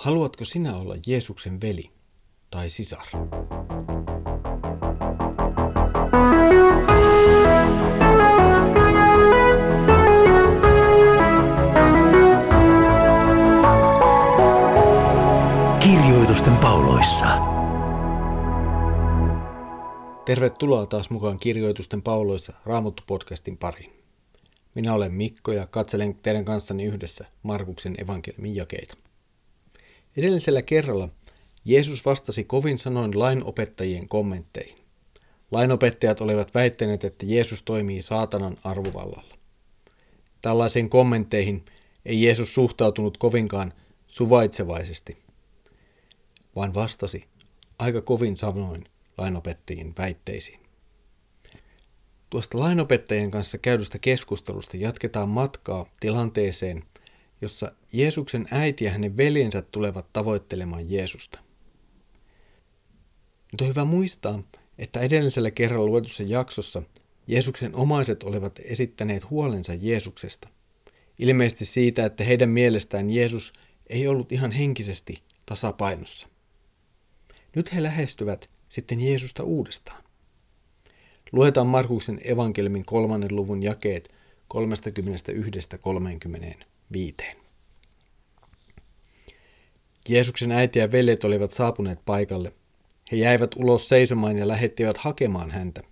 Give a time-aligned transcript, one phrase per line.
[0.00, 1.82] Haluatko sinä olla Jeesuksen veli
[2.50, 3.06] tai sisar?
[15.82, 17.26] Kirjoitusten pauloissa.
[20.24, 23.92] Tervetuloa taas mukaan Kirjoitusten pauloissa Raamattu-podcastin pariin.
[24.74, 29.09] Minä olen Mikko ja katselen teidän kanssani yhdessä Markuksen evankeliumin jakeita.
[30.16, 31.08] Edellisellä kerralla
[31.64, 34.78] Jeesus vastasi kovin sanoin lainopettajien kommentteihin.
[35.50, 39.34] Lainopettajat olivat väittäneet, että Jeesus toimii saatanan arvovallalla.
[40.40, 41.64] Tällaisiin kommentteihin
[42.04, 43.72] ei Jeesus suhtautunut kovinkaan
[44.06, 45.16] suvaitsevaisesti,
[46.56, 47.24] vaan vastasi
[47.78, 48.84] aika kovin sanoin
[49.18, 50.60] lainopettajien väitteisiin.
[52.30, 56.84] Tuosta lainopettajien kanssa käydystä keskustelusta jatketaan matkaa tilanteeseen,
[57.40, 61.40] jossa Jeesuksen äiti ja hänen veljensä tulevat tavoittelemaan Jeesusta.
[63.52, 64.42] Nyt on hyvä muistaa,
[64.78, 66.82] että edellisellä kerralla luetussa jaksossa
[67.26, 70.48] Jeesuksen omaiset olivat esittäneet huolensa Jeesuksesta.
[71.18, 73.52] Ilmeisesti siitä, että heidän mielestään Jeesus
[73.86, 76.28] ei ollut ihan henkisesti tasapainossa.
[77.56, 80.04] Nyt he lähestyvät sitten Jeesusta uudestaan.
[81.32, 84.14] Luetaan Markuksen evankeliumin kolmannen luvun jakeet
[86.94, 87.40] 31-35.
[90.08, 92.52] Jeesuksen äiti ja veljet olivat saapuneet paikalle.
[93.12, 95.82] He jäivät ulos seisomaan ja lähettivät hakemaan häntä.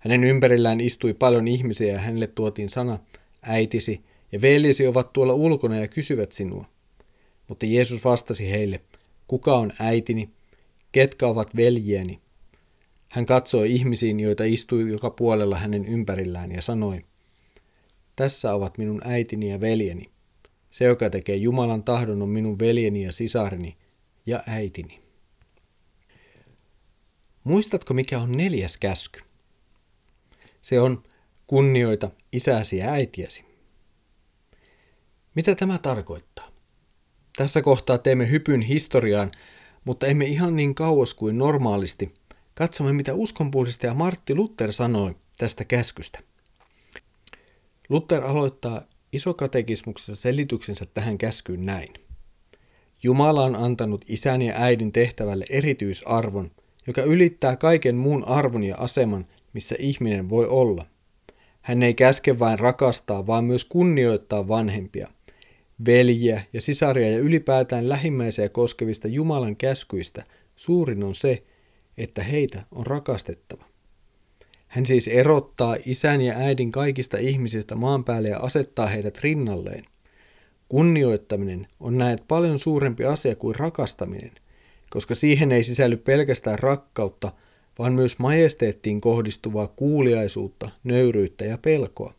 [0.00, 2.98] Hänen ympärillään istui paljon ihmisiä ja hänelle tuotiin sana,
[3.42, 4.00] äitisi
[4.32, 6.64] ja veljesi ovat tuolla ulkona ja kysyvät sinua.
[7.48, 8.80] Mutta Jeesus vastasi heille,
[9.26, 10.30] kuka on äitini,
[10.92, 12.20] ketkä ovat veljieni?
[13.08, 17.04] Hän katsoi ihmisiin, joita istui joka puolella hänen ympärillään ja sanoi,
[18.18, 20.10] tässä ovat minun äitini ja veljeni.
[20.70, 23.76] Se, joka tekee Jumalan tahdon, on minun veljeni ja sisareni
[24.26, 25.02] ja äitini.
[27.44, 29.20] Muistatko, mikä on neljäs käsky?
[30.60, 31.02] Se on
[31.46, 33.44] kunnioita isäsi ja äitiäsi.
[35.34, 36.48] Mitä tämä tarkoittaa?
[37.36, 39.32] Tässä kohtaa teemme hypyn historiaan,
[39.84, 42.14] mutta emme ihan niin kauas kuin normaalisti.
[42.54, 46.20] Katsomme, mitä uskonpuhdista ja Martti Luther sanoi tästä käskystä.
[47.88, 48.82] Luther aloittaa
[49.12, 51.94] isokatekismuksessa selityksensä tähän käskyyn näin.
[53.02, 56.50] Jumala on antanut isän ja äidin tehtävälle erityisarvon,
[56.86, 60.86] joka ylittää kaiken muun arvon ja aseman, missä ihminen voi olla.
[61.60, 65.08] Hän ei käske vain rakastaa, vaan myös kunnioittaa vanhempia,
[65.86, 70.24] veljiä ja sisaria ja ylipäätään lähimmäisiä koskevista Jumalan käskyistä
[70.56, 71.42] suurin on se,
[71.98, 73.64] että heitä on rakastettava.
[74.68, 79.84] Hän siis erottaa isän ja äidin kaikista ihmisistä maan päälle ja asettaa heidät rinnalleen.
[80.68, 84.32] Kunnioittaminen on näet paljon suurempi asia kuin rakastaminen,
[84.90, 87.32] koska siihen ei sisälly pelkästään rakkautta,
[87.78, 92.14] vaan myös majesteettiin kohdistuvaa kuuliaisuutta, nöyryyttä ja pelkoa.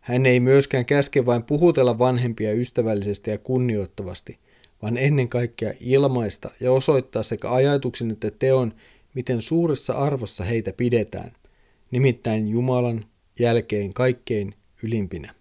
[0.00, 4.38] Hän ei myöskään käske vain puhutella vanhempia ystävällisesti ja kunnioittavasti,
[4.82, 8.74] vaan ennen kaikkea ilmaista ja osoittaa sekä ajatuksen että teon,
[9.14, 11.32] miten suuressa arvossa heitä pidetään–
[11.90, 13.04] nimittäin Jumalan
[13.38, 15.34] jälkeen kaikkein ylimpinä.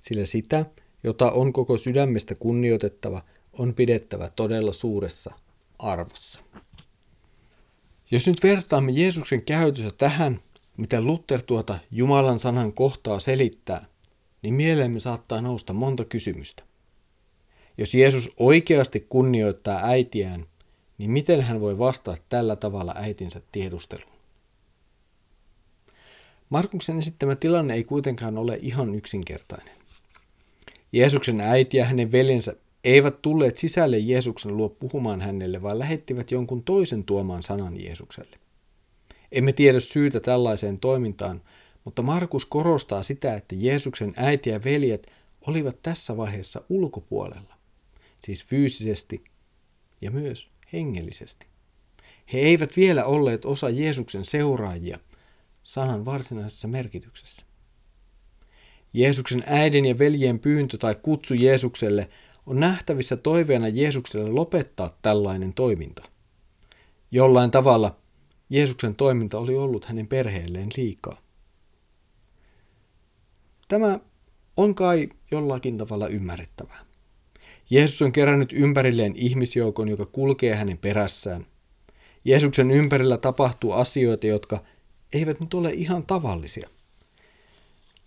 [0.00, 0.66] Sillä sitä,
[1.04, 5.30] jota on koko sydämestä kunnioitettava, on pidettävä todella suuressa
[5.78, 6.40] arvossa.
[8.10, 10.40] Jos nyt vertaamme Jeesuksen käytössä tähän,
[10.76, 13.86] mitä Luther tuota Jumalan sanan kohtaa selittää,
[14.42, 16.62] niin mieleemme saattaa nousta monta kysymystä.
[17.78, 20.46] Jos Jeesus oikeasti kunnioittaa äitiään,
[20.98, 24.09] niin miten hän voi vastata tällä tavalla äitinsä tiedusteluun?
[26.50, 29.76] Markuksen esittämä tilanne ei kuitenkaan ole ihan yksinkertainen.
[30.92, 36.62] Jeesuksen äiti ja hänen veljensä eivät tulleet sisälle Jeesuksen luo puhumaan hänelle, vaan lähettivät jonkun
[36.62, 38.36] toisen tuomaan sanan Jeesukselle.
[39.32, 41.42] Emme tiedä syytä tällaiseen toimintaan,
[41.84, 45.12] mutta Markus korostaa sitä, että Jeesuksen äiti ja veljet
[45.46, 47.56] olivat tässä vaiheessa ulkopuolella,
[48.20, 49.24] siis fyysisesti
[50.00, 51.46] ja myös hengellisesti.
[52.32, 54.98] He eivät vielä olleet osa Jeesuksen seuraajia–
[55.62, 57.42] sanan varsinaisessa merkityksessä.
[58.92, 62.08] Jeesuksen äidin ja veljen pyyntö tai kutsu Jeesukselle
[62.46, 66.02] on nähtävissä toiveena Jeesukselle lopettaa tällainen toiminta.
[67.10, 68.00] Jollain tavalla
[68.50, 71.20] Jeesuksen toiminta oli ollut hänen perheelleen liikaa.
[73.68, 73.98] Tämä
[74.56, 76.84] on kai jollakin tavalla ymmärrettävää.
[77.70, 81.46] Jeesus on kerännyt ympärilleen ihmisjoukon, joka kulkee hänen perässään.
[82.24, 84.64] Jeesuksen ympärillä tapahtuu asioita, jotka
[85.12, 86.68] eivät nyt ole ihan tavallisia.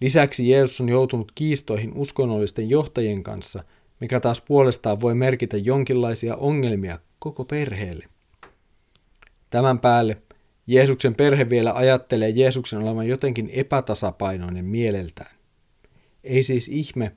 [0.00, 3.64] Lisäksi Jeesus on joutunut kiistoihin uskonnollisten johtajien kanssa,
[4.00, 8.04] mikä taas puolestaan voi merkitä jonkinlaisia ongelmia koko perheelle.
[9.50, 10.22] Tämän päälle
[10.66, 15.36] Jeesuksen perhe vielä ajattelee Jeesuksen olevan jotenkin epätasapainoinen mieleltään.
[16.24, 17.16] Ei siis ihme,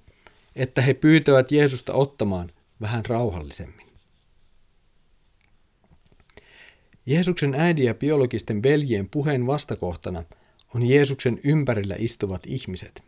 [0.55, 2.49] että he pyytävät Jeesusta ottamaan
[2.81, 3.84] vähän rauhallisemmin.
[7.05, 10.23] Jeesuksen äidin ja biologisten veljien puheen vastakohtana
[10.75, 13.03] on Jeesuksen ympärillä istuvat ihmiset.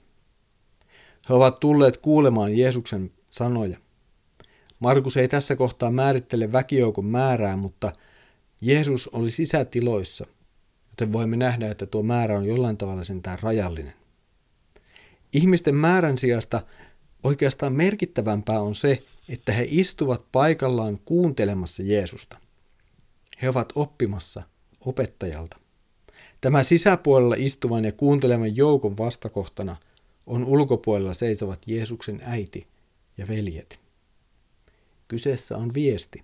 [1.30, 3.78] He ovat tulleet kuulemaan Jeesuksen sanoja.
[4.80, 7.94] Markus ei tässä kohtaa määrittele väkijoukon määrää, mutta
[8.62, 10.26] Jeesus oli sisätiloissa,
[10.90, 13.94] joten voimme nähdä, että tuo määrä on jollain tavalla sentään rajallinen.
[15.34, 16.62] Ihmisten määrän sijasta
[17.24, 22.38] oikeastaan merkittävämpää on se, että he istuvat paikallaan kuuntelemassa Jeesusta.
[23.42, 24.44] He ovat oppimassa
[24.86, 25.58] opettajalta.
[26.42, 29.78] Tämä sisäpuolella istuvan ja kuuntelevan joukon vastakohtana
[30.26, 32.68] on ulkopuolella seisovat Jeesuksen äiti
[33.18, 33.80] ja veljet.
[35.08, 36.24] Kyseessä on viesti.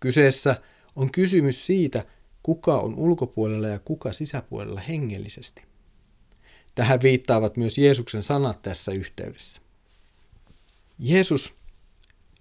[0.00, 0.62] Kyseessä
[0.96, 2.04] on kysymys siitä,
[2.42, 5.62] kuka on ulkopuolella ja kuka sisäpuolella hengellisesti.
[6.74, 9.60] Tähän viittaavat myös Jeesuksen sanat tässä yhteydessä.
[10.98, 11.54] Jeesus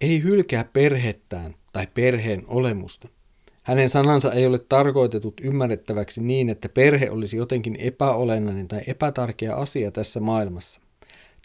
[0.02, 3.08] ei hylkää perhettään tai perheen olemusta.
[3.66, 9.92] Hänen sanansa ei ole tarkoitetut ymmärrettäväksi niin, että perhe olisi jotenkin epäolennainen tai epätärkeä asia
[9.92, 10.80] tässä maailmassa,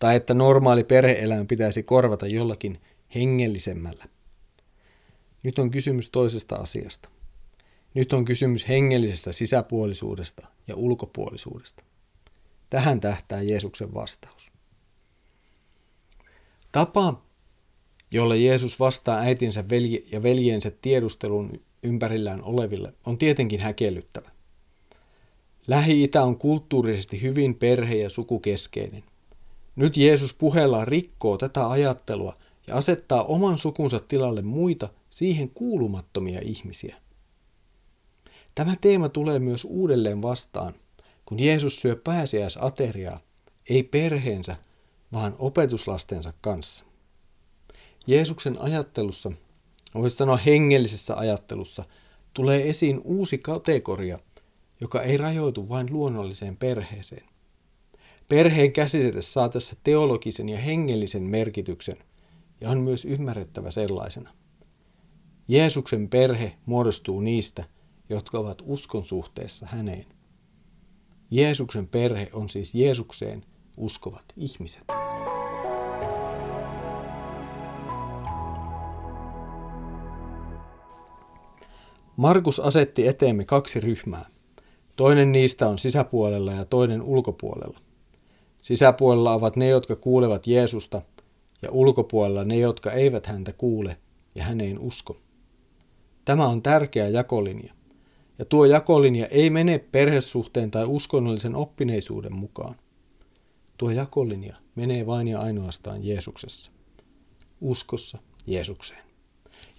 [0.00, 2.80] tai että normaali perheelämä pitäisi korvata jollakin
[3.14, 4.04] hengellisemmällä.
[5.42, 7.08] Nyt on kysymys toisesta asiasta.
[7.94, 11.84] Nyt on kysymys hengellisestä sisäpuolisuudesta ja ulkopuolisuudesta.
[12.70, 14.52] Tähän tähtää Jeesuksen vastaus.
[16.72, 17.22] Tapa,
[18.10, 19.64] jolla Jeesus vastaa äitinsä
[20.12, 24.30] ja veljensä tiedustelun ympärillään oleville, on tietenkin häkellyttävä.
[25.66, 29.04] Lähi-itä on kulttuurisesti hyvin perhe- ja sukukeskeinen.
[29.76, 32.36] Nyt Jeesus puheellaan rikkoo tätä ajattelua
[32.66, 36.96] ja asettaa oman sukunsa tilalle muita siihen kuulumattomia ihmisiä.
[38.54, 40.74] Tämä teema tulee myös uudelleen vastaan,
[41.24, 43.20] kun Jeesus syö pääsiäisateriaa,
[43.70, 44.56] ei perheensä,
[45.12, 46.84] vaan opetuslastensa kanssa.
[48.06, 49.32] Jeesuksen ajattelussa,
[49.94, 51.84] voisi sanoa hengellisessä ajattelussa,
[52.34, 54.18] tulee esiin uusi kategoria,
[54.80, 57.24] joka ei rajoitu vain luonnolliseen perheeseen.
[58.28, 61.96] Perheen käsite saa tässä teologisen ja hengellisen merkityksen
[62.60, 64.34] ja on myös ymmärrettävä sellaisena.
[65.48, 67.64] Jeesuksen perhe muodostuu niistä,
[68.08, 70.06] jotka ovat uskon suhteessa häneen.
[71.30, 73.44] Jeesuksen perhe on siis Jeesukseen
[73.76, 74.99] uskovat ihmiset.
[82.20, 84.26] Markus asetti eteemme kaksi ryhmää.
[84.96, 87.80] Toinen niistä on sisäpuolella ja toinen ulkopuolella.
[88.60, 91.02] Sisäpuolella ovat ne, jotka kuulevat Jeesusta,
[91.62, 93.96] ja ulkopuolella ne, jotka eivät häntä kuule
[94.34, 95.16] ja häneen usko.
[96.24, 97.74] Tämä on tärkeä jakolinja.
[98.38, 102.76] Ja tuo jakolinja ei mene perhesuhteen tai uskonnollisen oppineisuuden mukaan.
[103.78, 106.70] Tuo jakolinja menee vain ja ainoastaan Jeesuksessa.
[107.60, 109.09] Uskossa Jeesukseen.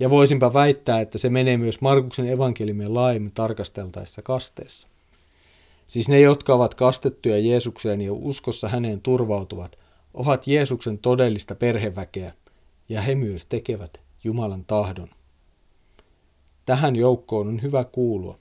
[0.01, 4.87] Ja voisinpa väittää, että se menee myös Markuksen evankeliumien laajemmin tarkasteltaessa kasteessa.
[5.87, 9.79] Siis ne, jotka ovat kastettuja Jeesukseen ja uskossa häneen turvautuvat,
[10.13, 12.33] ovat Jeesuksen todellista perheväkeä,
[12.89, 15.07] ja he myös tekevät Jumalan tahdon.
[16.65, 18.39] Tähän joukkoon on hyvä kuulua,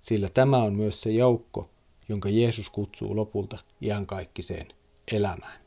[0.00, 1.70] sillä tämä on myös se joukko,
[2.08, 4.66] jonka Jeesus kutsuu lopulta iankaikkiseen
[5.12, 5.60] elämään.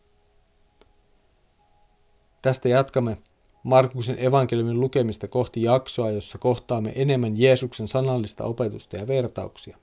[2.41, 3.17] Tästä jatkamme
[3.63, 9.77] Markuksen evankeliumin lukemista kohti jaksoa, jossa kohtaamme enemmän Jeesuksen sanallista opetusta ja vertauksia.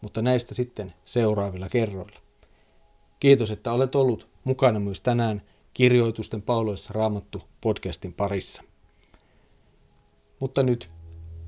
[0.00, 2.18] Mutta näistä sitten seuraavilla kerroilla.
[3.20, 5.42] Kiitos, että olet ollut mukana myös tänään
[5.74, 8.62] kirjoitusten pauloissa raamattu podcastin parissa.
[10.40, 10.88] Mutta nyt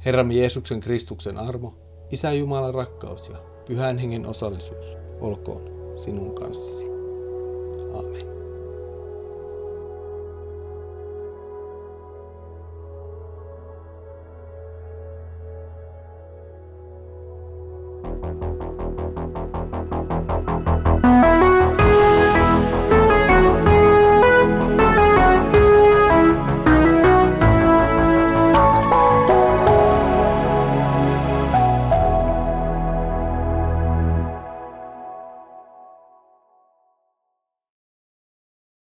[0.05, 1.75] Herramme Jeesuksen Kristuksen armo,
[2.11, 6.85] Isä Jumalan rakkaus ja Pyhän Hengen osallisuus olkoon sinun kanssasi.
[7.95, 8.38] Aamen.